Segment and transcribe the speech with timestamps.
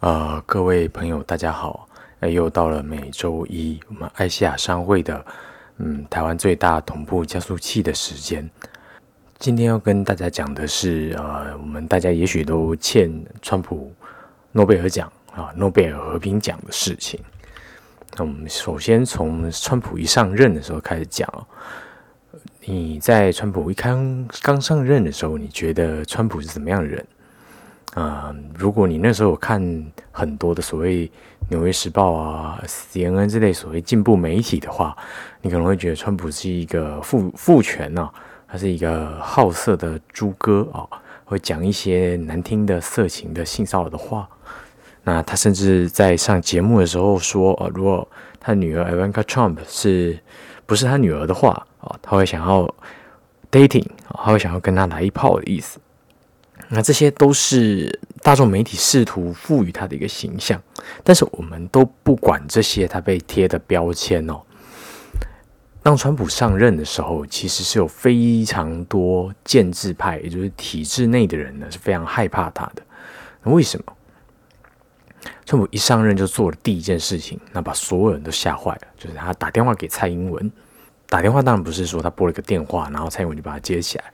[0.00, 1.88] 呃，各位朋友，大家好！
[2.20, 5.26] 哎，又到了每周一我们爱西亚商会的，
[5.78, 8.48] 嗯，台湾最大同步加速器的时间。
[9.40, 13.92] 今天要跟大家讲的是，呃，我们大家也许都欠川普
[14.52, 17.18] 诺贝尔奖啊，诺贝尔和平奖的事情。
[18.16, 21.28] 那我们首先从川普一上任的时候开始讲。
[22.60, 27.04] 你在川普一刚刚上任的时候，你觉得川普是怎么样的人？
[27.94, 29.60] 啊，如果你那时候有看
[30.12, 31.06] 很多的所谓
[31.48, 34.96] 《纽约时报》啊、CNN 这类所谓进步媒体的话，
[35.40, 38.08] 你可能会觉得川普是一个父父权呐，
[38.46, 40.86] 他是一个好色的猪哥啊，
[41.24, 44.28] 会讲一些难听的、色情的、性骚扰的话。
[45.04, 48.06] 那他甚至在上节目的时候说，呃，如果
[48.38, 50.18] 他女儿 Ivanka Trump 是
[50.66, 52.72] 不是他女儿的话啊，他会想要
[53.50, 55.80] dating，他会想要跟他来一炮的意思。
[56.70, 60.62] 那这些都是大众媒体试图赋予他的一个形象，
[61.02, 64.40] 但是我们都不管这些他被贴的标签哦。
[65.82, 72.82] 当川普上任的时候，其实是有非常多建制派，也就是体制内的人呢，是非常害怕他的。
[73.42, 73.92] 那为什么？
[75.46, 80.52] 川普一上任就做了第一件事情，那把所有人都吓坏了，就是他打电话给蔡英文。
[81.08, 84.04] 打电话当然不是说他拨了个电话，然后蔡英文就把他接起来。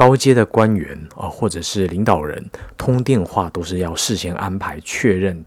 [0.00, 2.42] 高阶的官员啊，或者是领导人
[2.78, 5.44] 通电话都是要事先安排确认，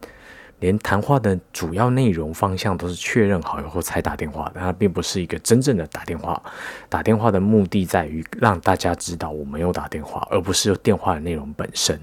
[0.59, 4.59] 连谈话的主要内容方向都是确认好以后才打电话的。
[4.59, 6.39] 它并不是一个真正的打电话，
[6.87, 11.99] 打电话的目的在于让大家知道我没有打电话，而不是电话的内容本身。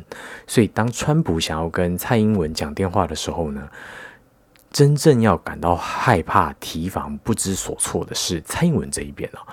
[0.49, 3.63] 所以，当川普想要跟蔡英文讲电话的时候呢，
[4.73, 9.47] 真正要感到害怕、提防、不知所措的是蔡英文这一边啊。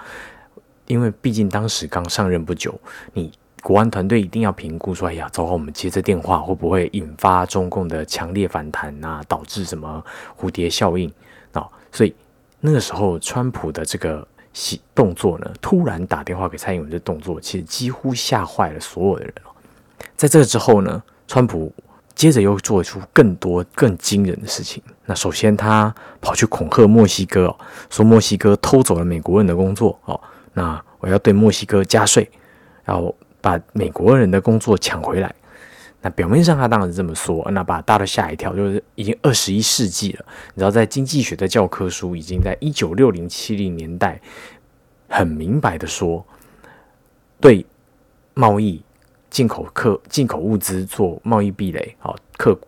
[0.87, 2.73] 因为毕竟当时刚上任不久，
[3.13, 9.21] 你国安团队一定要评估说：“哎呀，糟糕，我们接这电话会不会引发中共的强烈反弹啊？
[9.27, 10.03] 导致什么
[10.39, 11.11] 蝴蝶效应
[11.51, 12.15] 啊？”所以
[12.59, 14.25] 那个时候，川普的这个
[14.95, 19.33] 动作呢，突然打电话给蔡英文的动作，其实几乎吓坏了所有的人
[20.15, 21.73] 在这个之后呢，川普
[22.15, 24.81] 接着又做出更多更惊人的事情。
[25.05, 27.55] 那首先，他跑去恐吓墨西哥，
[27.89, 30.19] 说墨西哥偷走了美国人的工作哦。
[30.57, 32.27] 那我要对墨西哥加税，
[32.87, 35.31] 要把美国人的工作抢回来。
[36.01, 38.55] 那表面上他当然是这么说，那把大家吓一跳。
[38.55, 40.25] 就是已经二十一世纪了，
[40.55, 44.19] 你知道，在经济学的教科书已经在一九六零七零年代
[45.07, 46.25] 很明白的说，
[47.39, 47.63] 对
[48.33, 48.81] 贸易
[49.29, 52.59] 进口客进口物资做贸易壁垒，好客。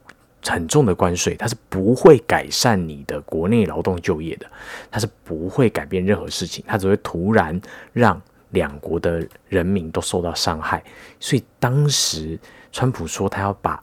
[0.46, 4.46] 很重的关税，它是不会改善你的国内劳动就业的，
[4.90, 7.60] 它是不会改变任何事情，它只会突然
[7.94, 8.20] 让
[8.52, 10.84] 两国的人民都受到伤害。
[11.20, 12.40] 所以当时
[12.72, 13.80] 川普说他要把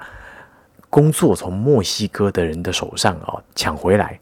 [0.89, 4.19] 工作从墨西哥的人的手上啊抢回来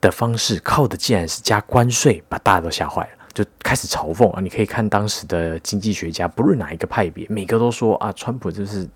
[0.00, 3.15] 的方式，靠的竟然是加关税，把大家都吓坏了。
[3.36, 4.40] 就开始嘲讽啊！
[4.40, 8.88] 你可以看当时的经济学家，不论哪一个派别，每个都说啊，川普就是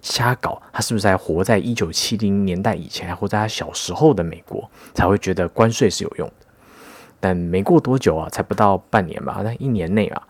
[0.00, 0.62] 瞎搞。
[0.72, 6.46] 他是不是还活在一九七零年代以前，还活在他小时候的美国，才会觉得关税是有用的？
[7.20, 10.22] 但没过多久啊，才不到半年吧，那一年内啊，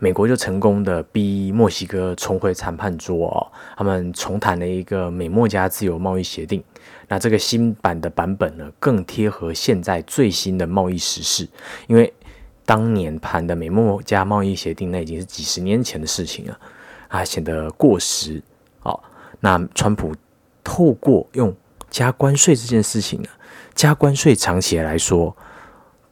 [0.00, 6.60] 美国就成功的逼墨西哥重回谈判桌哦，他们重谈了一个美墨加自由贸易协定。
[7.08, 11.48] 那这个新版的版本呢，更贴合现在最新的贸易时事，
[11.86, 12.12] 因为
[12.64, 16.58] 当年谈的美墨加贸易协定，那已经是几十年前的事情了，
[17.06, 18.42] 啊，显得过时。
[18.82, 19.00] 哦，
[19.38, 20.12] 那川普
[20.64, 21.54] 透过用
[21.88, 23.28] 加关税这件事情呢，
[23.72, 25.36] 加关税长期来说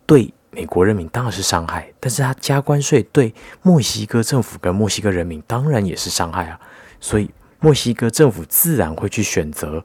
[0.06, 6.60] 对美国人民当然是伤害，但是他加关税对墨西哥政府跟墨西哥人民当然也是伤害啊，
[7.00, 7.28] 所以
[7.58, 9.84] 墨西哥政府自然会去选择。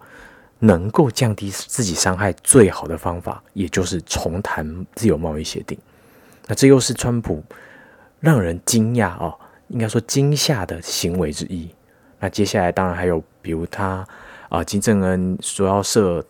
[0.60, 5.78] 能够降低自己伤害最好的方法，也就是重谈自由贸易协定。
[6.48, 7.42] 那这又是川普
[8.20, 9.34] 让人惊讶哦，
[9.70, 11.70] 应该说惊吓的行为之一。
[12.20, 14.06] 那接下来当然还有，比如他
[14.50, 16.26] 啊，金正恩说要射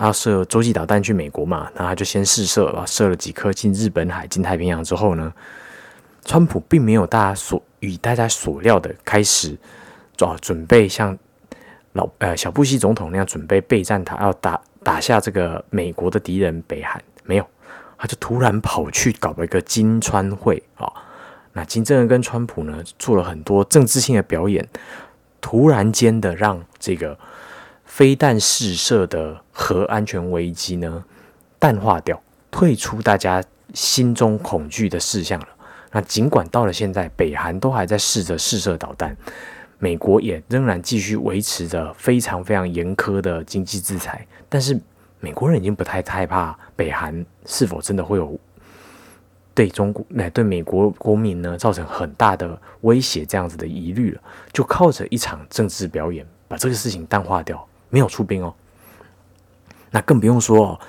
[0.00, 5.30] 要射洲际导弹去美国嘛，那他就先试射啊，射了几颗进日本海、进太平洋之后呢，
[6.24, 9.58] 川普并没有大家所与大家所料的开始
[10.20, 11.18] 啊准备像。
[11.94, 17.46] 老呃小布希总统那样准备备战，他要打打下这个美国的敌人北韩，没有，
[17.96, 20.92] 他就突然跑去搞了一个金川会啊。
[21.52, 24.68] 那金正恩跟川普呢做了很多政治性的表演，
[25.40, 27.16] 突然间的让这个
[27.84, 31.04] 飞弹试射的核安全危机呢
[31.60, 32.20] 淡化掉，
[32.50, 33.40] 退出大家
[33.72, 35.48] 心中恐惧的事项了。
[35.92, 39.16] 那尽管到了现在，北韩都还在试着试射导弹。
[39.84, 44.80] 美国也仍然继续维持着非常非常严苛的经济制裁，但是
[45.20, 48.40] 美国人已经不太害怕北韩是否真的会有
[49.52, 54.20] 对中国乃对美国国民呢造成很大的威胁这样子的疑虑了，
[54.54, 58.54] 就靠着一场政治表演把这个事情淡化掉，没有出兵哦。
[59.90, 60.80] 那更不用说哦，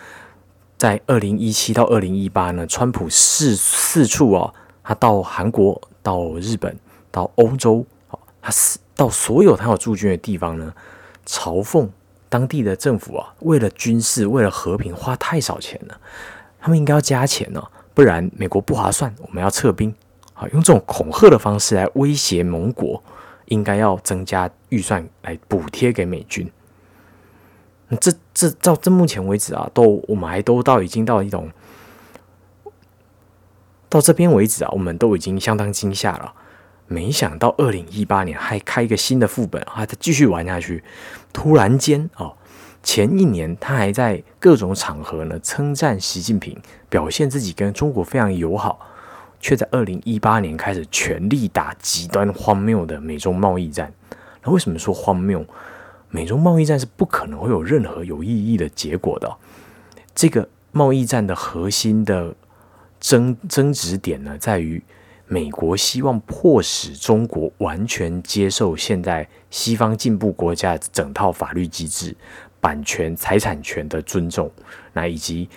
[0.78, 6.80] 在二零一七到二零一八呢，川普四四处哦，他到韩国、到日本、
[7.12, 7.86] 到欧洲，
[8.42, 10.74] 他是到所有他有驻军的地方呢，
[11.26, 11.90] 嘲讽
[12.30, 16.00] 当地的政府啊，为了军事、为了和平花太少钱了，
[16.60, 17.62] 他们应该要加钱呢，
[17.94, 19.94] 不然美国不划算，我们要撤兵，
[20.34, 23.04] 好，用这种恐吓的方式来威胁盟国，
[23.46, 26.50] 应该要增加预算来补贴给美军。
[28.02, 31.52] 这这到这目前为止啊，都我们还都到已经到一种
[33.88, 36.34] 到这边为止啊，我们都已经相当惊吓了。
[36.88, 40.84] 没想到二零一八年还开一个新的副本，还在继续玩下去。
[41.34, 42.36] 突然间哦，
[42.84, 46.58] 前一年他还在各种场合呢称赞习近平，
[46.90, 48.80] 表现自己跟中国非常友好，
[49.40, 53.92] 却在二零一八年开始全力打极端荒谬的美中贸易战。
[54.44, 55.44] 那为什么说荒谬？
[56.12, 59.36] 美中贸易战是不可能会有任何有意义的结果的。
[60.14, 62.34] 这个贸易战的核心的
[63.02, 64.82] 争争执点呢，在于
[65.28, 72.16] 美国希望迫使中国完全接受现在西方进步国家整套法律机制、
[72.62, 74.52] 版权、财产权的尊重，
[74.94, 75.50] 那以及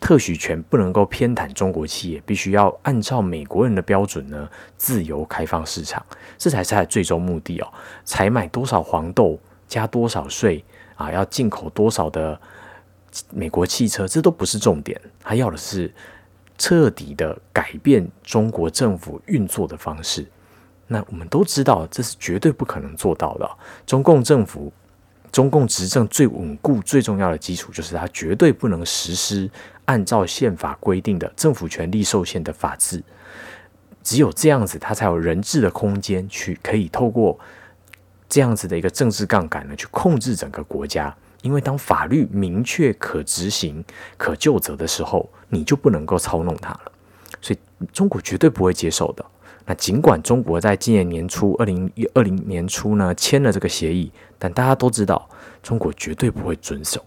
[0.00, 6.04] 特许权不能够偏袒中国企业，必须要按照美国人的标准呢，自由开放市场，
[6.38, 7.68] 这才是他的最终目的哦。
[8.04, 9.38] 采买多少黄豆？
[9.68, 10.64] 加多少税
[10.96, 11.12] 啊？
[11.12, 12.40] 要进口多少的
[13.30, 14.08] 美国汽车？
[14.08, 15.94] 这都不是重点，他要的是
[16.60, 20.26] 彻底的改变中国政府运作的方式。
[20.86, 23.50] 那我们都知道，这是绝对不可能做到的。
[23.86, 24.70] 中共政府、
[25.32, 29.50] 中共执政最稳固、最重要的基础，就是它绝对不能实施
[29.86, 33.02] 按照宪法规定的政府权力受限的法治。
[34.02, 37.38] 只有这样子，它才有人质的空间，去可以透过。
[38.28, 41.12] 这样子的一个政治杠杆呢，去控制整个国家。
[41.42, 43.84] 因为当法律明确可执行、
[44.16, 46.92] 可就责的时候，你就不能够操弄它了。
[47.40, 49.24] 所以中国绝对不会接受的。
[49.66, 55.28] 那尽管中国在今年年初，二零一二零年初呢签了这个协议，但大家都知道，
[55.62, 57.04] 中国绝对不会遵守。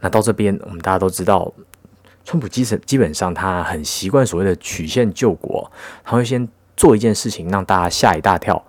[0.00, 1.52] 那到这边，我们大家都知道，
[2.24, 5.70] 川普基本基本上他很习惯所谓的曲线救国，
[6.02, 8.62] 他会先做一件事情，让大家吓一大跳。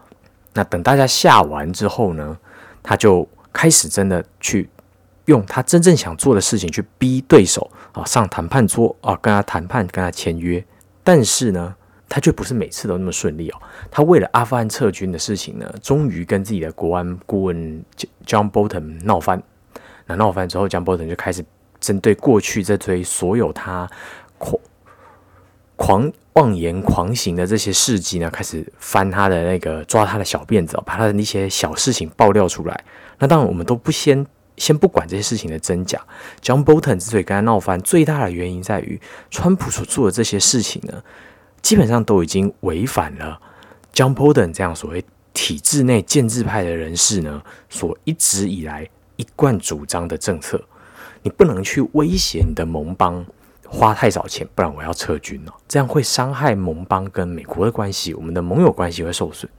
[0.54, 2.38] 那等大家吓完之后呢，
[2.84, 4.70] 他就开始真的去
[5.26, 10.64] 用他真正想做的事情去逼对手啊上谈判桌啊跟他谈判跟他签约，
[11.04, 11.76] 但是呢，
[12.10, 13.62] 他却不是每次都那么顺利哦。
[13.90, 17.86] 他为了阿富汗撤军的事情呢，终于跟自己的国安顾问
[18.26, 19.42] John Bolton 闹翻。
[20.08, 21.46] 那闹翻之后，John Bolton 就开始
[21.80, 23.90] 针对过去这堆所有他
[24.38, 24.60] 狂
[25.76, 26.12] 狂。
[26.34, 32.84] 妄言狂行的这些事迹呢，开始翻他的那个抓他的小辫子，把他的那些小事情爆料出来。
[33.20, 34.26] 那当然，我们都不先
[34.56, 36.00] 先不管这些事情的真假。
[36.42, 39.00] John Bolton 之所以跟他闹翻，最大的原因在于
[39.30, 41.04] 川普所做的这些事情呢，
[41.62, 43.40] 基本上都已经违反了
[43.94, 48.88] John Bolton 这样所谓体制内建制派的人士呢所一直以来
[49.18, 50.64] 一贯主张的政策。
[51.24, 53.26] 你不能去威胁你的盟邦。
[53.74, 55.54] 花太少钱，不然我要撤军了。
[55.66, 59.50] 这样会伤害盟邦跟美国的关系，我们的盟友关系会受损。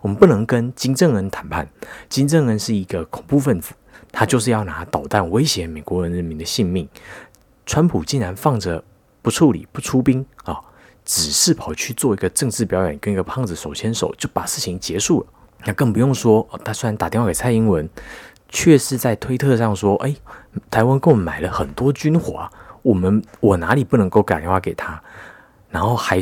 [0.00, 1.68] 我们不能跟金正恩谈判，
[2.08, 3.74] 金正恩是一个恐怖分子，
[4.12, 6.88] 他就是要拿导弹威胁美国人人民的性命。
[7.66, 8.82] 川普竟然放着
[9.20, 10.56] 不处理、不出兵啊，
[11.04, 15.26] 只是跑去做一个政治表演，跟一个胖子手牵手就把事情结束了。
[15.64, 17.90] 那更不用说，他虽然打电话给蔡英文，
[18.48, 20.14] 却是在推特上说：“哎，
[20.70, 25.02] 台湾给我们买了很多军火啊。”我们我哪里不能够打电话给他？
[25.70, 26.18] 然后还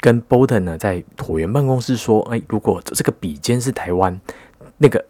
[0.00, 4.18] 跟 Bolton 呢在椭圆办公室说：“哎，如果这个笔尖是台湾，
[4.78, 5.04] 那个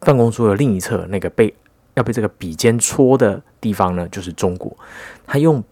[0.00, 1.54] 办公桌的另一侧那个被
[1.94, 4.76] 要被这个笔尖戳的地方呢，就是中国。”
[5.26, 5.64] 他用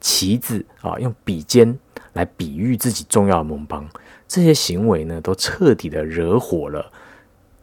[0.00, 1.78] 旗子啊，用笔尖
[2.12, 3.88] 来比喻自己重要的盟邦。
[4.28, 6.90] 这些行为呢，都彻底的惹火了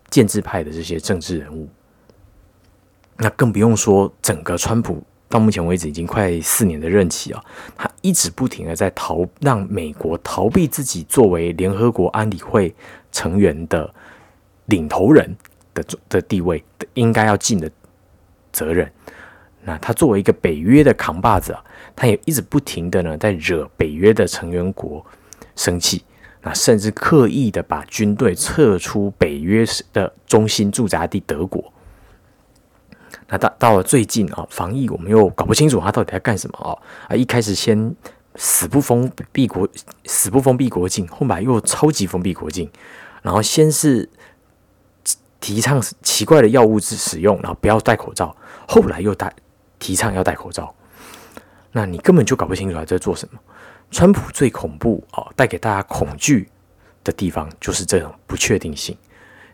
[0.10, 1.68] 建制派的这些政治人物。
[3.18, 5.04] 那更不用说整个川普。
[5.30, 7.44] 到目前为止已经快四年的任期啊，
[7.78, 12.74] 他一直不停的在逃，让美国逃避自己作为联合国安理会
[13.12, 13.94] 成员的
[14.66, 15.38] 领头人
[15.74, 16.64] 的的地位，
[16.96, 17.70] 应该要尽的
[18.52, 18.92] 责任。
[19.62, 21.64] 那他作为一个北约的扛把子啊，
[21.96, 25.06] 他也一直不停的呢在惹北约的成员国
[25.56, 26.04] 生气。
[26.42, 31.72] 那甚至刻意的把军队撤出北约的中心驻扎地德国。
[33.30, 36.74] 那到到了最近啊，防疫我们又搞不清楚他到底在干什么啊
[37.08, 37.16] 啊！
[37.16, 37.96] 一开始先
[38.36, 39.68] 死不封闭国，
[40.06, 42.70] 死不封闭国境，后来又超级封闭国境，
[43.22, 44.10] 然后先是
[45.40, 48.36] 提倡奇怪的药物之使用，然后不要戴口罩，
[48.68, 49.34] 后来又戴
[49.78, 50.74] 提倡要戴口罩。
[51.72, 53.40] 那你根本就搞不清楚他在做什么。
[53.92, 56.50] 川普最恐怖啊，带给大家恐惧
[57.04, 58.98] 的地方就是这种不确定性。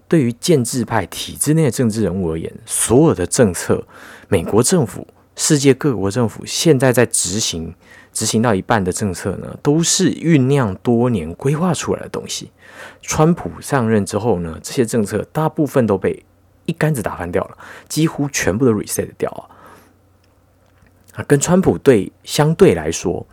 [0.08, 3.86] 对于建制派体制内的政治人物而言，所有的政策，
[4.28, 7.74] 美国政府、世界各国政府现在在执行、
[8.14, 12.52] 执行到一半的政策呢，都是酝酿多年、规划出来的东西。
[13.02, 16.24] 川普上任之后呢，这些政策大部分都被
[16.66, 17.58] 一竿子打翻掉了，
[17.90, 19.42] 几乎全部都 reset 掉啊。
[21.16, 23.26] 啊，跟川普对相对来说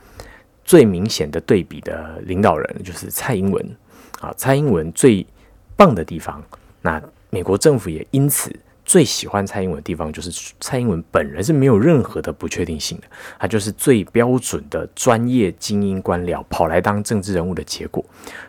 [0.65, 3.77] 最明显的对比的领导人就是蔡英文
[4.21, 5.27] 啊，蔡英文最
[5.77, 6.43] 棒的地方。
[6.83, 13.05] 那美国政府也因此最喜欢蔡英文的地方，就是蔡英文本人是没有任何的不确定性的，
[13.39, 18.05] 他就是最标准的专业精英官僚跑来当政治人物的结果。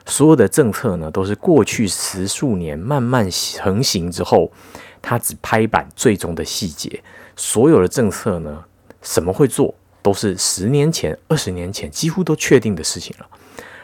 [0.05, 4.51] 所有的政策呢，都是过去十数年慢慢成型之后，
[5.01, 7.01] 他只拍板最终的细节。
[7.35, 8.63] 所有的政策呢，
[9.01, 13.27] 什么会做，都是十年前、二十年前几乎都确定的事情了。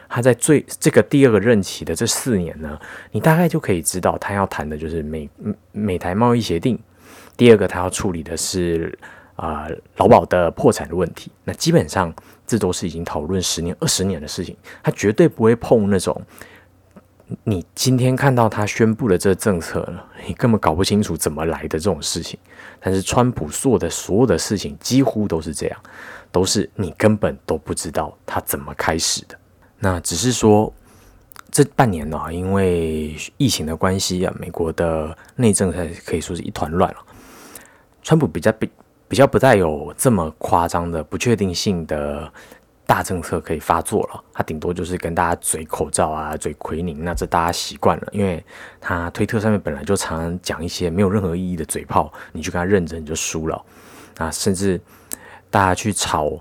[0.10, 2.78] 他在最这个第二个任期的这四年呢，
[3.12, 5.30] 你大概就可以知道他要谈的就是美
[5.72, 6.78] 美台贸易协定。
[7.38, 8.98] 第二个他要处理的是
[9.36, 11.32] 啊劳保的破产的问题。
[11.46, 12.13] 那基本上
[12.46, 16.20] 这都是已经讨论十年、二十年的事情，他绝对不会碰那种
[17.44, 22.38] 你今天看到他宣布的这政策了，你根本搞不清楚怎么来的这种事情。
[22.80, 25.80] 但是川普做的所有的事情几乎都是这样，
[26.32, 29.38] 都是你根本都不知道他怎么开始的。
[29.79, 30.74] 那只是说，
[31.51, 36.98] 这半年呢，因为疫情的关系啊，美国的内政才可以说是一团乱了。
[38.03, 38.69] 川普比较比
[39.07, 42.31] 比较不再有这么夸张的不确定性的
[42.86, 48.43] 大政策可以发作了，他顶多就是跟大家嘴口罩啊，嘴奎宁，那这大家习惯了，因为
[48.81, 53.63] 他推特上面本来就常常讲一些没有任何意义的嘴炮，你去跟他认真你就输了。
[54.17, 54.79] 啊，甚至
[55.50, 56.31] 大家去炒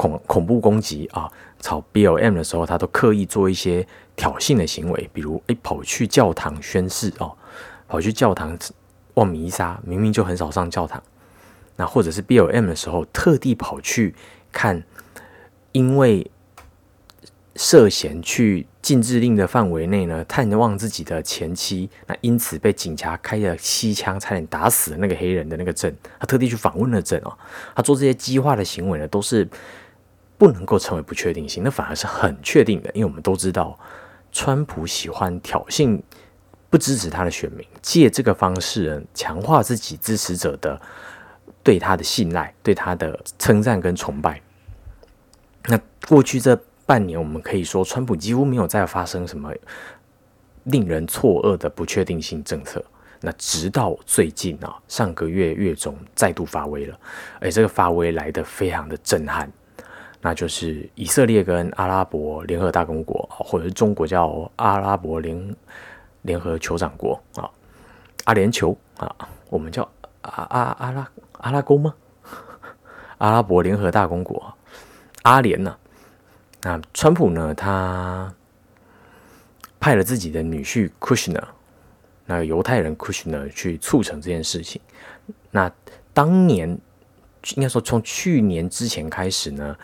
[0.00, 1.30] 恐恐怖攻击啊。
[1.62, 7.36] 炒 B L M 的时候，他都刻意做一些挑衅的行为，比如诶跑去教堂宣誓哦，
[7.86, 8.58] 跑去教堂
[9.12, 11.02] 望弥撒，明明就很少上教堂。
[11.76, 14.14] 那或者是 B L M 的时候，特地跑去
[14.50, 14.82] 看，
[15.72, 16.30] 因为
[17.56, 27.36] 涉嫌去禁制令的范围内呢，探望自己的前妻，那因此被警察开了七枪，差点打死那个黑人的那个镇，他特地去访问了镇哦。
[27.76, 29.46] 他做这些激化的行为呢，都是。
[30.40, 33.78] 不能够成为不确定性，那反而是很确定的，因为我们都知道，
[34.32, 36.00] 川普喜欢挑衅
[36.70, 40.80] 不支持他的选民，借这个方式强化自己支持者的
[41.62, 44.40] 对他的信赖、对他的称赞跟崇拜。
[45.66, 45.78] 那
[46.08, 49.52] 过去这半年，我们可以说，川普几乎没有再发生什么
[50.64, 52.82] 令人错愕的不确定性政策。
[53.20, 56.98] 那直到最近啊，上个月月中再度发威了，
[57.38, 59.52] 而这个发威来的非常的震撼。
[60.22, 65.56] 那就是以色列跟阿拉伯联合大公国，或者中国叫阿拉伯联
[66.20, 67.48] 联合酋长国啊，
[68.24, 69.16] 阿联酋啊，
[69.48, 69.82] 我们叫
[70.20, 71.94] 阿阿阿拉阿拉公吗？
[73.16, 74.54] 阿拉伯联合大公国，
[75.22, 75.74] 阿联呢？
[76.60, 77.54] 那川普呢？
[77.54, 78.30] 他
[79.80, 81.44] 派了自己的女婿 Kushner，
[82.26, 84.82] 那个犹太人 Kushner 去促成这件事情。
[85.50, 85.72] 那
[86.12, 86.78] 当年
[87.54, 89.74] 应该说从去年之前开始呢。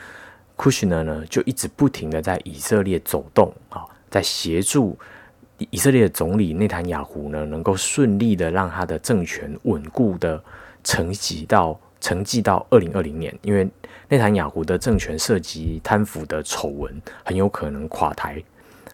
[0.56, 4.98] 库什纳呢，就一直不停的在以色列走动啊，在协助
[5.70, 10.42] 以色列的总理内塔尼亚胡呢，能够顺利的让他的政权稳固的
[10.82, 13.68] 承袭到承继到二零二零年，因为
[14.08, 18.42] 内塔尼亚胡的政权涉及贪腐的丑闻，很有可能垮台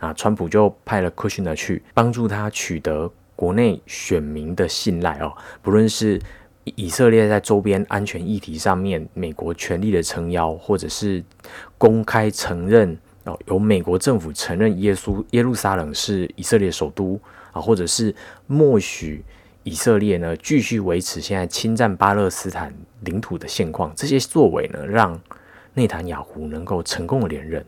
[0.00, 0.12] 啊。
[0.14, 6.20] 川普就派了库什纳去帮助他取得国内选民的信赖哦，不论是。
[6.64, 11.22] 以色列在周边安全议题上面，美国全力的撑腰，或者是
[11.76, 18.14] 公开承认哦，由美国政府承认耶稣耶路撒冷是以色列首都啊，或者是
[18.46, 19.24] 默许
[19.64, 25.20] 以色列呢继续维持现在侵占巴勒斯坦领土的现况，这些作为呢，让
[25.74, 27.64] 内塔尼亚胡能够成功的连任。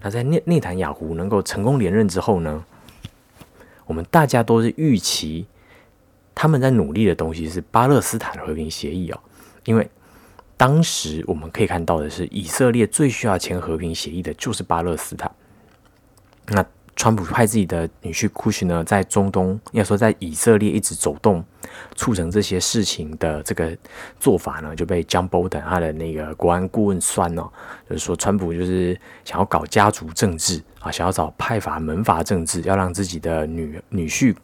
[0.00, 2.64] 那在内内塔尼亚胡能够成功连任之后呢，
[3.84, 5.46] 我们大家都是预期。
[6.40, 9.18] 他们在努力的东西是巴勒斯坦和平协议哦，
[9.64, 9.90] 因为
[10.56, 15.28] 当时我们可以看到的是，以色列最需要签和平协议的就是巴勒斯坦。
[16.46, 16.64] 那
[16.94, 21.44] 川普派自己的女婿库什呢，在中东，要说在以色列一直走动，
[21.96, 23.76] 促成这些事情的这个
[24.20, 27.50] 做法呢，就被 John Bolton 他的那个国安顾问酸哦，
[27.90, 34.36] 就是说川普就是想要搞家族政治啊，想要找派阀门阀政治，要让自己的女女婿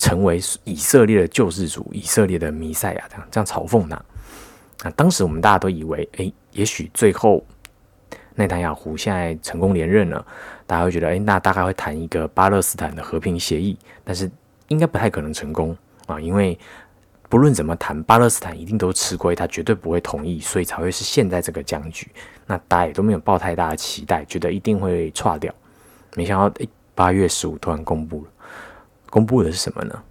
[0.00, 4.02] 成为以色列的救世主，以色列的弥赛亚，这样这样嘲讽他。
[4.82, 7.44] 那当时我们大家都以为，哎，也许最后。
[8.36, 10.24] 内塔亚胡现在成功连任了，
[10.66, 14.30] 大家会觉得，哎，那大概会谈一个巴勒斯坦的和平协议，但是
[14.68, 15.76] 应该不太可能成功
[16.06, 16.58] 啊，因为
[17.28, 22.08] 不论怎么谈，巴勒斯坦一定都吃亏，他绝对不会同意，所以才会是现在这个僵局。
[22.46, 25.52] 那大家也都没有抱太大的期待，觉得一定会垮掉。
[26.14, 28.29] 没想到，哎，八月十五突然公布了，
[29.10, 30.02] 公布的是什么呢？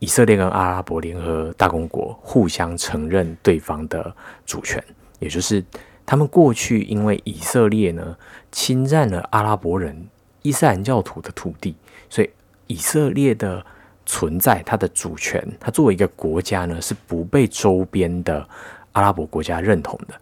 [0.00, 4.12] 以色列跟阿拉伯联合大公国互相承认对方的
[4.44, 4.82] 主权，
[5.20, 5.64] 也就是。
[6.04, 8.16] 他们过去因为以色列呢
[8.50, 10.08] 侵占了阿拉伯人
[10.42, 11.76] 伊斯兰教徒的土地，
[12.10, 12.28] 所以
[12.66, 13.64] 以色列的
[14.04, 18.46] 存在，它的主权，它作为一个国家呢是不被周边的
[18.90, 20.14] 阿拉伯国家认同的。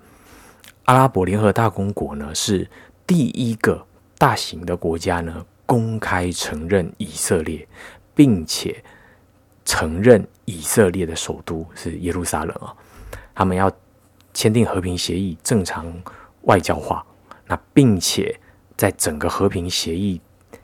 [0.84, 2.68] 阿拉伯联合大公国呢是
[3.06, 3.84] 第一个
[4.18, 7.64] 大型的国家呢公开承认以色列，
[8.12, 8.82] 并且
[9.64, 12.74] 承认以色列的首都是耶路撒冷啊，
[13.32, 13.70] 他们要。
[14.32, 15.92] 签订和平协议，正常
[16.42, 17.04] 外交化，
[17.48, 18.38] 那并且
[18.76, 20.20] 在整个和平协议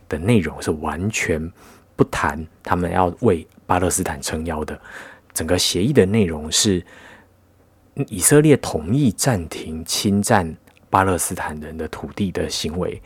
[0.08, 1.52] 的内容是完全
[1.96, 4.80] 不谈他们要为巴勒斯坦撑腰的。
[5.34, 6.80] 整个协议的内容是
[8.06, 10.56] 以色列同意暂停侵占
[10.88, 13.02] 巴勒斯坦人的土地的行为，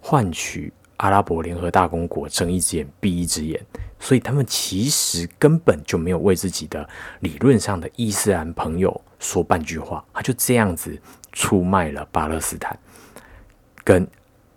[0.00, 3.60] 换取阿拉伯联合大公国睁一只眼闭一只眼。
[4.00, 6.86] 所以他们其实根本就没有为自己的
[7.20, 11.00] 理论上的伊斯兰朋友说半句话，他就这样子
[11.32, 12.78] 出卖了巴勒斯坦，
[13.82, 14.06] 跟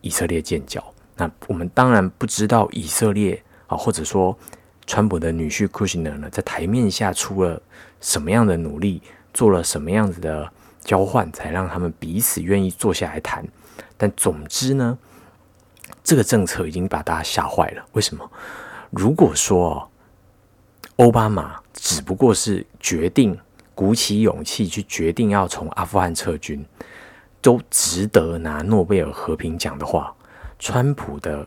[0.02, 0.84] 以色列建交。
[1.16, 4.38] 那我们当然不知道以色列啊，或者说
[4.86, 7.62] 川普的女婿库什纳呢，在台面下出了
[8.02, 9.02] 什么样的努力，
[9.34, 13.48] 做了什么样子的交换，才让他们彼此愿意坐下来谈。
[13.96, 14.98] 但总之呢，
[16.08, 17.86] 这个政策已经把大家吓坏了。
[17.92, 18.32] 为什么？
[18.92, 19.92] 如果说
[20.96, 23.38] 奥巴马只不过是决定
[23.76, 26.66] 鼓起勇气去决定要从阿富汗撤军，
[27.42, 30.16] 都值得拿诺贝尔和平奖的话，
[30.58, 31.46] 川普的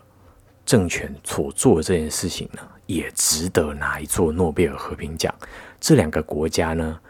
[0.67, 5.35] 政权所做的这件事情呢，也值得拿一座诺贝尔和平奖。
[5.81, 7.01] 这两个国家呢，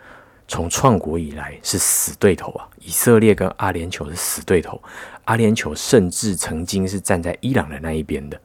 [0.50, 4.82] 从创国以来是死对头啊，以色列跟阿联酋是死对头，
[5.24, 8.38] 阿联酋甚至曾经是站在伊朗的那一边的，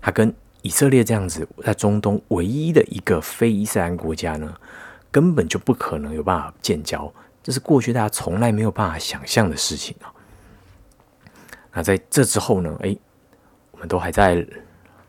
[0.00, 0.32] 他跟。
[0.62, 4.54] 以色列这样子在中东唯一的一个非伊斯兰国家呢，
[5.10, 7.10] 根本就不可能有办法建交，
[7.42, 10.12] 这是过去大家从来没有办法想象的事情啊。
[11.72, 12.76] 那在这之后呢？
[12.82, 12.94] 哎，
[13.70, 14.46] 我们都还在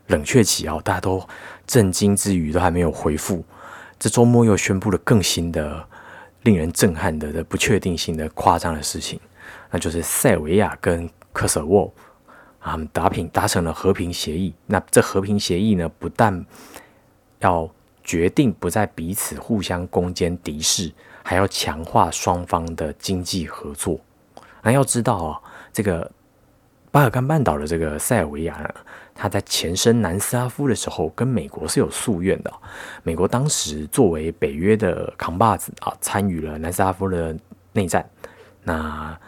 [0.06, 1.22] 冷却期啊，大家都
[1.66, 3.44] 震惊之余都还没有回复。
[3.98, 5.86] 这周末又宣布了更新的、
[6.42, 9.20] 令人震撼的、的不确定性的夸张的事情，
[9.70, 11.92] 那就是塞维亚跟科索沃。
[12.60, 14.54] 啊，达平达成了和平协议。
[14.66, 16.46] 那这和平协议呢，不但
[17.40, 17.68] 要
[18.04, 20.92] 决定不再彼此互相攻坚敌视，
[21.24, 23.98] 还要强化双方的经济合作。
[24.62, 25.40] 那要知道啊，
[25.72, 26.08] 这个
[26.92, 28.68] 巴尔干半岛的这个塞尔维亚呢，
[29.14, 32.52] 他在前身南斯拉夫的时候，跟美国是有夙愿的。
[33.02, 37.34] 美国当时作为北约的扛把子啊，参与了南斯拉夫的
[37.72, 38.06] 内战。
[38.62, 39.18] 那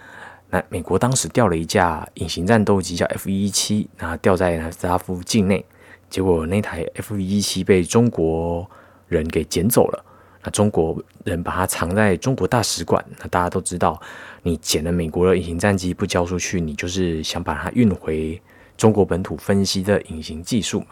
[0.51, 5.65] 那美国当时调了一架隐形战斗机，叫 F 一七，那掉在南斯拉夫境内，
[6.11, 8.71] 结果那台 F 一七被中国
[9.09, 10.05] 人给捡走了。
[10.43, 13.03] 那中国人把它藏在中国大使馆。
[13.19, 13.99] 那大家都知道，
[14.45, 18.41] 你捡了美国的隐形战机不交出去，你就是想把它运回
[18.77, 20.87] 中国本土分析的隐形技术嘛。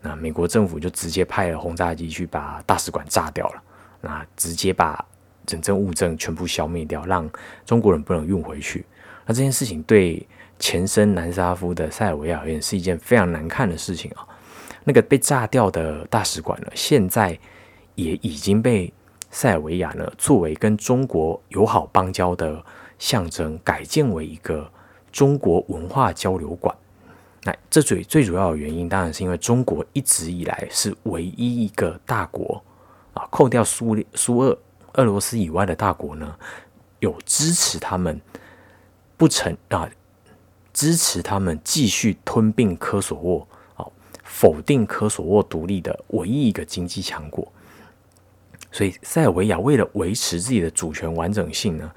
[0.00, 3.62] 那美国政府就直接派了轰炸机去把大使馆炸掉了，
[4.00, 5.04] 那直接把。
[5.46, 7.28] 整证物证全部消灭掉，让
[7.66, 8.84] 中国人不能运回去。
[9.26, 10.24] 那这件事情对
[10.60, 14.22] 前身南斯拉夫的塞尔维亚而言是一件非常难看的事情啊。
[14.84, 17.36] 那个被炸掉的大使馆呢，现在
[17.96, 18.92] 也已经被
[19.30, 22.64] 塞尔维亚呢作为跟中国友好邦交的
[22.98, 24.70] 象征，改建为一个
[25.12, 26.76] 中国文化交流馆。
[27.44, 32.62] 那这最最主要的原因，当然是因为中国一直以来是唯一一个大国
[33.14, 34.58] 啊，扣掉苏苏俄。
[34.94, 36.34] 俄罗斯以外的大国呢，
[36.98, 38.20] 有支持他们
[39.16, 39.88] 不成啊，
[40.72, 43.86] 支持他们继续吞并科索沃啊，
[44.24, 47.46] 否定科索沃独立的唯一一个经济强国。
[48.72, 51.90] 所以塞尔维亚为了维持自己的主权完整性呢，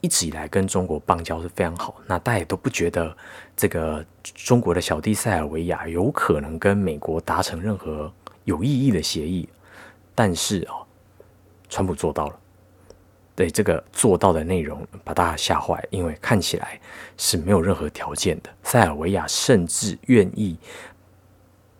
[0.00, 3.16] 一直以来跟中国邦交是非常好，那大家也都不觉得
[3.56, 8.12] 这个中国的小弟塞尔维亚有可能跟美国达成任何
[8.44, 9.48] 有意义的协议。
[10.14, 10.74] 但是啊，
[11.68, 12.38] 川普做到了，
[13.34, 16.80] 对这个做到的内容把大家吓坏，因为看起来
[17.16, 18.50] 是没有任何条件的。
[18.62, 20.56] 塞尔维亚甚至愿意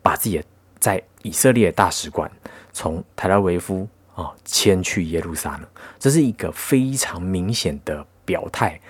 [0.03, 0.45] 把自己的
[0.81, 2.29] 在以色列大使馆
[2.73, 5.67] 从特拉维夫啊迁去耶路撒冷，
[5.99, 8.07] 这是一个非常明显的。
[8.27, 8.81] 表态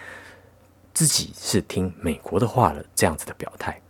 [0.93, 3.81] 自己是听美国的话了，这样子的表态。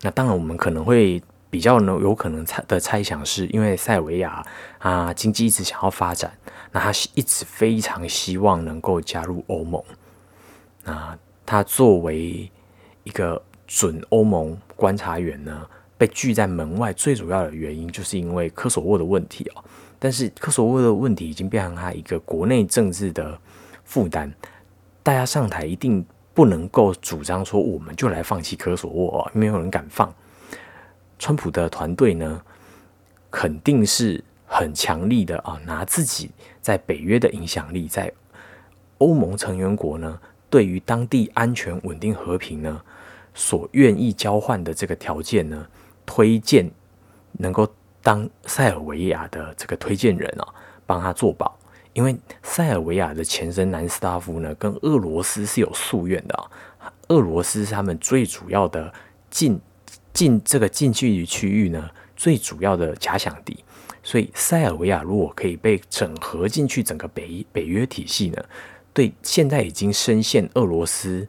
[0.00, 4.44] 那当然，我们可能会比较呢，有可能猜的猜想是，因为塞维亚
[4.80, 6.36] 啊经济一直想要发展，
[6.72, 9.80] 那他是一直非常希望能够加入欧盟。
[10.82, 12.50] 那他作为
[13.04, 15.64] 一个准欧盟观察员呢，
[15.96, 19.64] 被拒在门外，最主要的原因就是因为科索沃的问题哦。
[19.98, 23.38] 但是科索沃的问题已经变成他一个国内政治的
[23.84, 24.30] 负担，
[25.02, 26.04] 大家上台一定
[26.34, 30.12] 不能够主张说我们就来放弃科索沃，没有人敢放。
[31.18, 32.42] 川普的团队呢，
[33.30, 36.30] 肯定是很强力的啊，拿自己
[36.60, 38.12] 在北约的影响力，在
[38.98, 42.82] 欧盟成员国呢，对于当地安全、稳定、和平呢，
[43.32, 45.66] 所愿意交换的这个条件呢，
[46.06, 46.70] 推荐
[47.32, 47.68] 能够。
[48.04, 50.44] 当塞尔维亚的这个推荐人啊，
[50.84, 51.58] 帮他做保，
[51.94, 56.92] 因为塞尔维亚的前身南斯拉夫呢，跟俄罗斯是有夙愿的啊。
[57.08, 58.92] 俄罗斯是他们最主要的
[59.30, 59.58] 近
[60.12, 63.64] 近这个近距离区域呢，最主要的假想敌。
[64.02, 68.44] 所以塞尔维亚如果可以被整合进去整个北北约体系呢，
[68.92, 71.26] 对现在已经深陷俄罗斯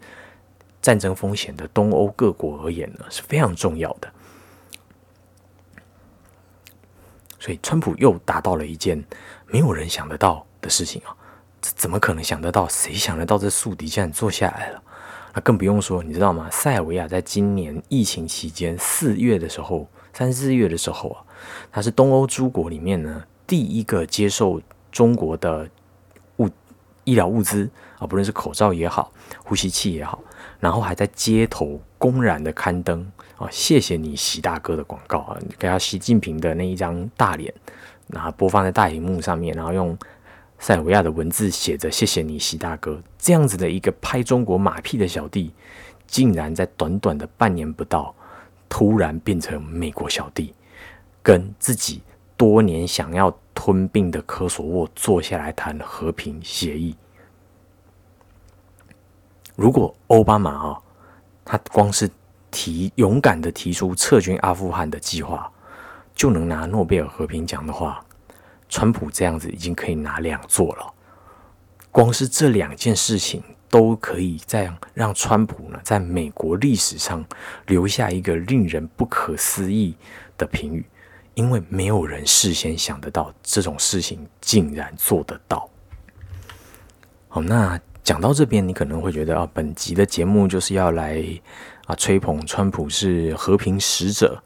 [0.81, 4.11] 战争风险的东欧各国而言呢，是非常重要的。
[7.45, 9.05] 所以，川普又达到了一件
[9.45, 11.15] 没有人想得到的事情啊！
[11.61, 12.67] 这怎么可能想得到？
[12.67, 14.81] 谁想得到这宿敌竟然坐下来了？
[15.31, 16.49] 那更不用说，你知道吗？
[16.51, 21.21] 塞尔维亚在今年疫情期间四月的时候，三四月的时候啊，
[21.71, 24.59] 它是东欧诸国里面呢第一个接受
[24.91, 25.69] 中国的
[26.37, 26.49] 物
[27.03, 29.11] 医疗物资啊，不论是口罩也好，
[29.43, 30.19] 呼吸器也好，
[30.59, 33.07] 然后还在街头公然的刊登。
[33.37, 35.37] 啊，谢谢你习大哥的广告啊！
[35.59, 37.53] 给他习近平的那一张大脸，
[38.07, 39.97] 然后播放在大荧幕上面，然后用
[40.57, 45.51] 塞尔维亚的文字写着“谢谢你习大哥”这样子的一个拍中国马屁的小弟，
[46.07, 48.15] 竟然在短短的半年不到，
[48.69, 50.53] 突然变成美国小弟，
[51.21, 52.01] 跟自己
[52.37, 56.95] 多年想要吞并的科索沃坐下来谈和平协议。
[59.57, 60.79] 如果奥巴马啊，
[61.43, 62.09] 他光是。
[62.57, 65.51] 提勇敢的提出撤军阿富汗的计划，
[66.15, 68.01] 就能拿诺贝尔和平奖的话，
[68.69, 70.93] 川普这样子已经可以拿两座了。
[71.91, 77.25] 光是这两件事情，都可以这样让川普呢，在美国历史上
[77.67, 79.93] 留下一个令人不可思议
[80.37, 80.85] 的评语，
[81.33, 85.69] 因为没有人事先想得到这种事情竟然做得到。
[87.27, 91.21] 好，那讲到这边，你可能会觉得啊，本集的节目就是要来。
[91.85, 94.41] 啊，吹捧川普是和平使者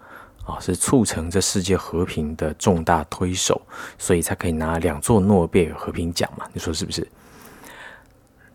[0.46, 3.62] 啊，是促成这世界和平的重大推手，
[3.98, 6.46] 所以才可以拿两座诺贝尔和平奖嘛？
[6.54, 7.08] 你说是不是？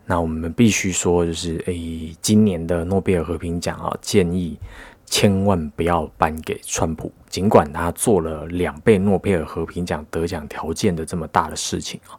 [0.05, 4.59] 那我们必须说，就是诶，今年的诺贝尔和平奖啊，建议
[5.07, 12.13] 千万不要颁给川普，尽管他做了两倍诺贝尔和平奖得奖条件的这么大的事情啊。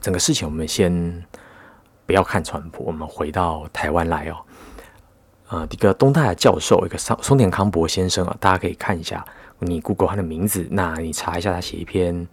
[0.00, 1.24] 整个事情我们先
[2.06, 4.36] 不要看川普，我们回到台湾来哦。
[5.50, 9.24] 啊，一个东大的教授，一个松松田康博先生啊，大家可以看一下，
[9.58, 12.28] 你 Google 他的名字，那你查一下他写一篇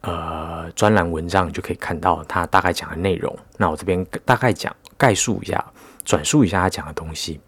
[0.00, 3.38] 呃专栏文章，你就可以看到他大概讲的内容。
[3.58, 5.62] 那我这边大概讲概述一下，
[6.06, 7.38] 转述一下他讲的东西。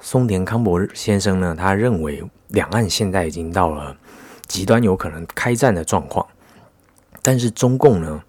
[0.00, 3.96] 松田康博先生呢，他认为两岸现在已经到了
[4.48, 6.26] 极端有可能开战的状况，
[7.22, 8.20] 但是中共呢？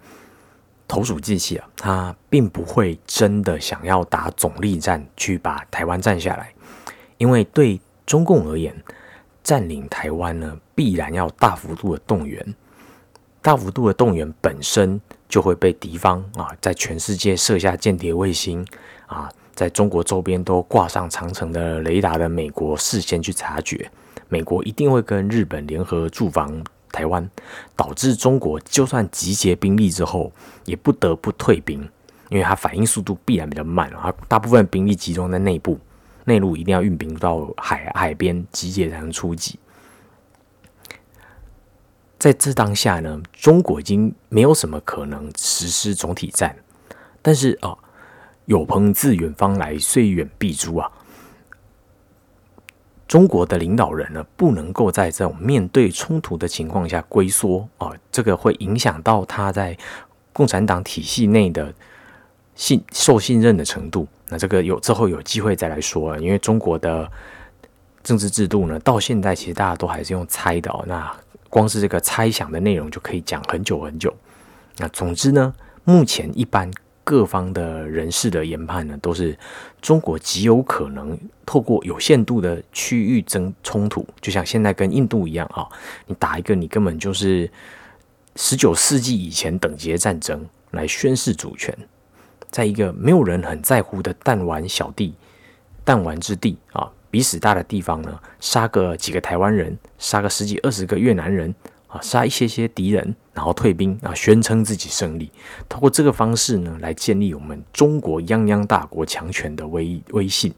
[0.88, 6.54] 投鼠忌器啊，他并不会真的想要打总力战去把台湾占下来，
[7.18, 8.76] 因为对中共而言，
[9.44, 12.56] 占领台湾呢必然要大幅度的动员，
[13.42, 18.66] 大幅度的动员本身就会被敌方啊在全世界设下间谍卫星
[19.08, 23.90] 啊，在中国周边都挂上长城的雷达的美国事先去察觉，
[24.30, 26.64] 美国一定会跟日本联合驻防。
[26.94, 27.28] 台湾
[27.76, 30.32] 导致中国就算集结兵力之后，
[30.64, 31.82] 也不得不退兵，
[32.30, 34.14] 因为它反应速度必然比较慢啊。
[34.30, 35.80] 大部分兵力集中在内部，
[36.26, 39.60] 内陆一定要运兵到海海边集结才能出击。
[42.20, 46.56] 在这当下呢，中国已经没有什么可能实施总体战，
[47.22, 47.76] 但是啊，
[48.46, 50.90] 有朋自远方来，虽远必诛啊。
[53.08, 59.78] 中国的领导人呢，不能够在这种面对冲突的情况下龟缩啊，这个会影响到他在
[60.32, 61.72] 共产党体系内的
[62.56, 64.08] 信受信任的程度。
[64.30, 67.08] 那这个有之后有机会再来说了，因为中国的
[68.04, 70.84] 政治制度呢，到现在其实大家都还是用猜的哦。
[70.88, 71.16] 那
[71.50, 74.12] 光是这个猜想的内容就可以讲很久很久。
[74.78, 76.72] 那总之呢，目前一般。
[77.04, 79.38] 各方的人士的研判呢，都是
[79.82, 85.68] 中国极有可能透过有限度的区域争冲突，就像现在跟印度一样啊，
[86.08, 87.50] 你打一个你根本就是
[88.36, 91.78] 十九世纪以前等级的战争来宣示主权，
[92.50, 95.14] 在一个没有人很在乎的弹丸小地、
[95.84, 101.54] 弹丸之地啊，比死大的地方呢，杀个几个台湾人，杀个十几二十个越南人。
[101.94, 105.32] 啊，杀一些些敌人，然后退兵啊，宣称自己胜利。
[105.70, 110.52] 通过这个方式呢，来建立我们中国泱泱大国强权的威威信。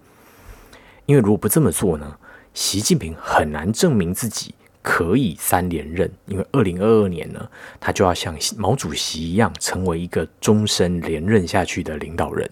[1.05, 2.17] 因为如果不这么做呢，
[2.53, 6.09] 习近平很难证明自己可以三连任。
[6.25, 7.49] 因为二零二二年呢，
[7.81, 12.49] 他就要像毛主席一样，成为一个终身连任下去的领导人。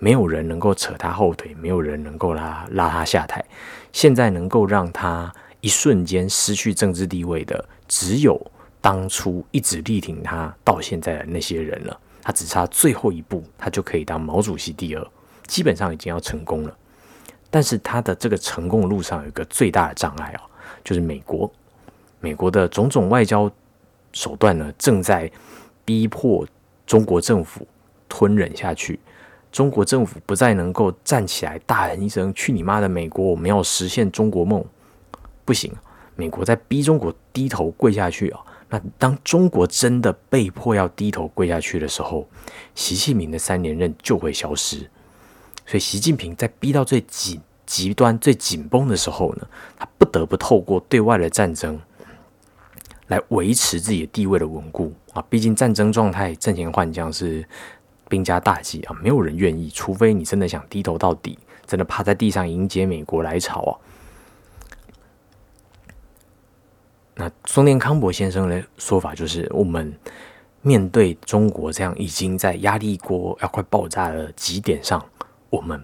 [0.00, 3.44] 没有人能够扯他后腿，没有人能够拉拉他下台。
[3.92, 7.64] 现在能够让他一瞬间失去政治地位的。
[7.88, 8.40] 只有
[8.80, 15.06] 当初一直力挺他到现在的那些人了，他只差最后一步，他就可以当毛主席第二，
[15.46, 16.76] 基本上已经要成功了。
[17.50, 20.42] 但是他的这个成功的路上有一个最大的障碍啊，
[20.82, 21.50] 就是美国，
[22.20, 23.50] 美国的种种外交
[24.12, 25.30] 手段呢，正在
[25.84, 26.46] 逼迫
[26.86, 27.66] 中国政府
[28.08, 28.98] 吞忍下去。
[29.52, 34.64] 中国政府不再能够站起来大喊一声“去你妈的美国”，我们要实现中国梦，
[35.44, 35.72] 不行。
[36.16, 38.40] 美国在逼中国低头跪下去啊！
[38.70, 42.26] 那当中国真的被迫要低头跪下去的时候，
[42.74, 44.78] 习近平的三连任就会消失。
[45.66, 49.46] 所以，习近平在逼到最紧极端、最紧绷的时候呢，
[49.76, 51.80] 他不得不透过对外的战争
[53.08, 55.24] 来维持自己的地位的稳固啊！
[55.28, 57.46] 毕竟战争状态、阵前换将是
[58.08, 58.96] 兵家大忌啊！
[59.02, 63.72] 没有人愿意，除非你真的想低头到底，真的趴在地上迎接美国来朝啊！
[67.16, 69.92] 那松田康博先生的说法就是，我们
[70.62, 75.04] 面对中国这样已经在压力锅要快爆炸的极点上，
[75.48, 75.80] 我们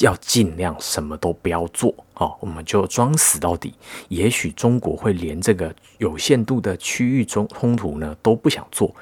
[0.00, 3.74] 要尽量什么都不要做哦，我们就装死到底。
[4.08, 8.94] 也许中国会连这个有限度的区域中冲突呢都不想做。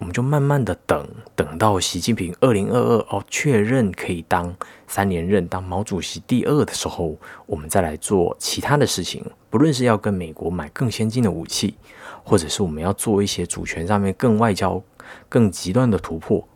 [0.00, 4.54] 我们就慢慢的等，等到习近平二零二二哦确认可以当
[4.88, 9.24] 三连任，当毛主席第二的时候，我们再来做其他的事情。
[9.48, 11.76] 不论是要跟美国买更先进的武器，
[12.24, 14.82] 或者是我们要做一些主权上面更外交、
[15.28, 16.46] 更极端的突破，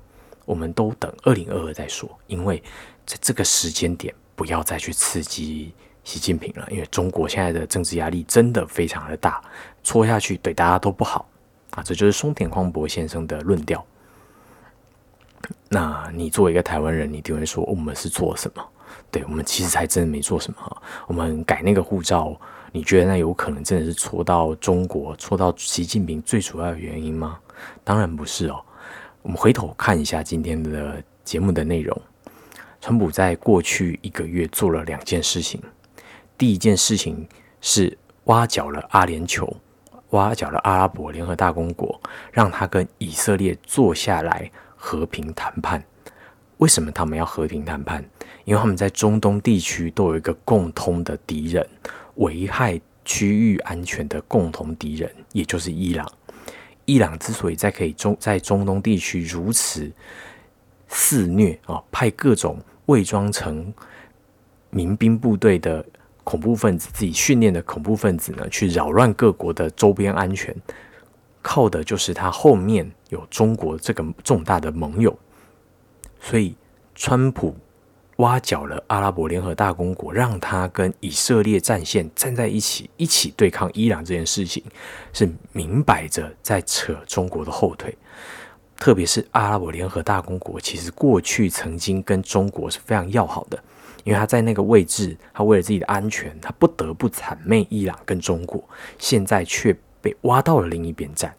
[0.45, 2.11] 我们都等二零二二再说。
[2.27, 2.61] 因为
[3.07, 5.73] 在这个时间点，不要再去刺激
[6.03, 9.41] 习近平了，因为中国现在的政治压力真的非常的大，
[9.85, 11.25] 戳下去对大家都不好。
[11.79, 13.85] 啊，这就是松田匡博先生的论调。
[15.69, 18.67] 那你作为一个台湾人，你定会说我们是做什么？
[19.11, 20.83] 对我们其实还真的没做什么。
[21.07, 22.39] 我们改那个护照，
[22.73, 27.39] 你觉得那有可能真的是戳到中国、戳到习近平最主要的原因吗？
[27.85, 28.61] 当然不是哦。
[29.23, 31.97] 我们回头看一下今天的节目的内容，
[32.81, 35.63] 川普在过去一个月做了两件事情。
[36.37, 37.27] 第一件事情
[37.61, 39.49] 是挖角了阿联酋。
[40.11, 42.01] 挖角了阿拉伯联合大公国，
[42.33, 45.83] 让他跟以色列坐下来和平谈判。
[46.59, 48.05] 为什么他们要和平谈判？
[48.45, 51.65] 因为他们在中东地区都有一个共通的敌人，
[52.17, 56.11] 危害区域安全的共同敌人，也就是伊朗。
[56.85, 59.93] 伊朗之所以在可以中在中东地区如此
[60.89, 63.73] 肆虐啊，派各种伪装成
[64.71, 65.85] 民兵部队的。
[66.29, 70.55] 恐怖分子自己训练的恐怖分子呢，去扰乱各国的周边安全，
[71.41, 75.19] 靠的就是他后面有中国这个重大的盟友。
[76.21, 76.55] 所以，
[76.95, 77.57] 川普
[78.17, 84.63] 挖角了阿拉伯联合大公国，让他跟以色列战线站在一起，一起对抗伊朗这件事情，
[85.15, 87.97] 是明摆着在扯中国的后腿。
[88.77, 93.59] 特别是阿拉伯联合大公国，其实过去曾经跟中国是非常要好的。
[94.05, 98.63] 因为他在那个位置，他为了自己的安全，他不得不谄媚伊朗跟中国，
[98.99, 101.35] 现在却被挖到了另一边站，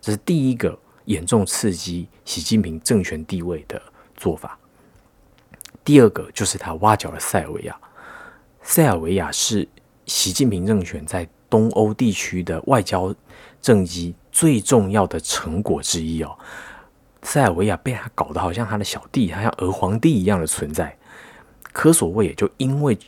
[0.00, 3.80] 这是第一个严重刺激习近平政权地位的
[4.16, 4.58] 做法。
[5.82, 7.76] 第二个就是他挖角了塞尔维亚，
[8.62, 9.66] 塞尔维亚是
[10.06, 13.14] 习近平政权在东欧地区的外交
[13.62, 16.36] 政绩最重要的成果之一哦。
[17.22, 20.96] 塞尔维亚被他搞得好像他的小弟，好像俄皇帝一样的存在。
[21.72, 22.98] 科索沃也就因为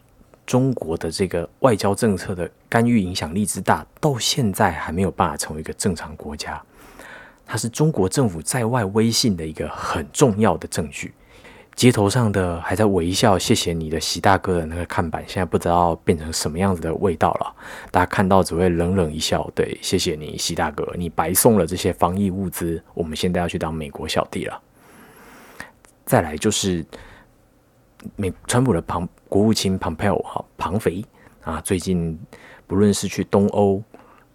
[0.46, 6.60] 中国的这个外交政策的干预影响力之大，到现在还没有办法成为一个正常国家。
[7.46, 11.12] 它是中国政府在外威信的一个很重要的证据。
[11.74, 17.54] 街头上的还在微笑谢谢你的习大哥的那个看板，现在不知道变成什么样子的味道了。
[17.90, 24.60] 大家看到只会冷冷一笑，对，谢谢你习大哥，你白送了这些防疫物资，我们现在要去当美国小弟了。
[26.04, 26.84] 再来就是
[28.16, 31.04] 美川普的庞国务卿庞培奥哈庞肥
[31.42, 32.18] 啊，最近
[32.66, 33.82] 不论是去东欧，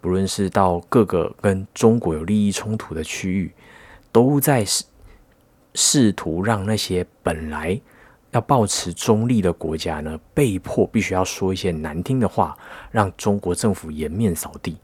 [0.01, 3.51] 不论是到各个跟中国有利益冲突的区域，
[4.11, 4.83] 都在试
[5.73, 7.79] 试图让那些本来
[8.31, 12.57] 要保持中立的国家呢，被迫必须要说一些难听的话，
[12.91, 14.77] 让中国政府颜面扫地。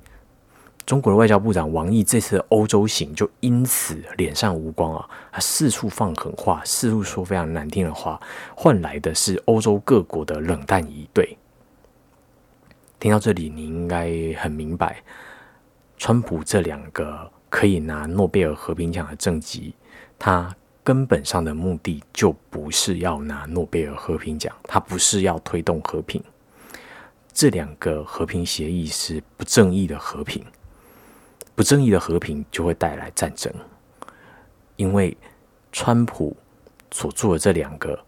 [0.86, 8.20] 中国的外交部长王毅这次欧洲行就因此脸上无光啊，他四处放狠话，四处说非常难听的话，
[8.56, 11.38] 换来的是欧洲各国的冷淡以对。
[13.00, 15.04] 听到这里，你应该很明白，
[15.98, 19.74] 川普这两个可以拿诺贝尔和平奖的政绩，
[20.18, 20.56] 他。
[20.86, 26.22] 根本上的目的就不是要拿诺贝尔和平奖，他不是要推动和平。
[27.32, 30.44] 这两个和平协议是不正义的和平，
[31.56, 33.54] 不正义的和平就会带来战争。
[34.76, 35.16] 因为
[35.72, 36.36] 川普
[36.92, 38.00] 所做的这两个，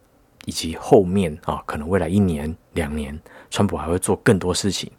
[0.46, 4.92] 以及后面啊，可能未来一年、两年，川普还会做更多事情，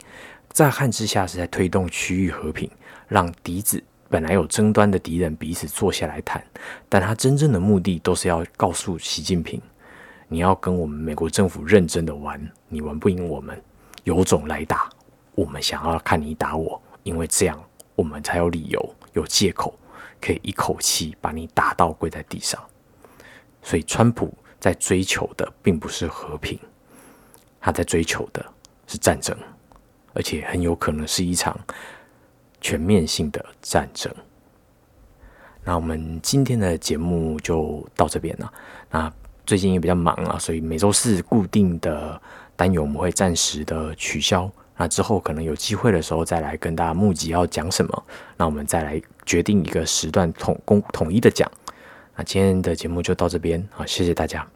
[0.50, 2.70] 乍看之下是在推动区域和平，
[3.09, 3.82] 让敌子。
[4.09, 6.40] 本来有争端的敌人彼此坐下来谈，
[6.88, 9.61] 但他真正的目的都是要告诉习近平：
[10.28, 13.61] 你要跟我们美国政府认真的玩，你玩不赢我们，
[14.04, 14.88] 有种来打，
[15.35, 17.61] 我们想要看你打我，因为这样
[17.96, 19.76] 我们才有理由、有借口，
[20.20, 22.62] 可以一口气把你打到跪在地上。
[23.62, 26.56] 所以，川普在追求的并不是和平，
[27.61, 28.46] 他在追求的
[28.87, 29.37] 是战争，
[30.14, 31.59] 而且很有可能是一场。
[32.59, 34.12] 全面性的战争。
[35.62, 38.52] 那我们今天的节目就到这边了。
[38.90, 39.12] 那
[39.44, 42.20] 最近也比较忙啊，所以每周四固定的
[42.56, 44.50] 单元我们会暂时的取消。
[44.77, 48.05] 那之后可能有机会的时候再来跟大家募集要讲什么。
[48.37, 51.51] 那我们再来决定一个时段统公统一的讲。
[52.15, 54.47] 那今天的节目就到这边，好，谢谢大家。